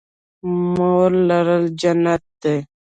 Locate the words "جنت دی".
1.79-2.55